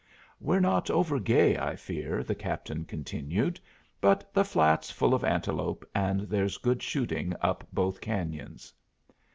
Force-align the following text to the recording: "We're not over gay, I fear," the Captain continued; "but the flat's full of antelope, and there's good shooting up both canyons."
"We're 0.39 0.61
not 0.61 0.89
over 0.89 1.19
gay, 1.19 1.59
I 1.59 1.75
fear," 1.75 2.23
the 2.23 2.33
Captain 2.33 2.85
continued; 2.85 3.59
"but 4.01 4.33
the 4.33 4.43
flat's 4.43 4.89
full 4.89 5.13
of 5.13 5.23
antelope, 5.23 5.87
and 5.93 6.21
there's 6.21 6.57
good 6.57 6.81
shooting 6.81 7.35
up 7.41 7.67
both 7.71 8.01
canyons." 8.01 8.73